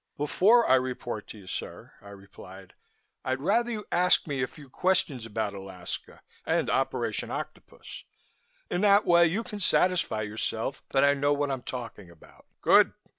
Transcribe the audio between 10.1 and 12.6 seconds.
yourself that I know what I'm talking about."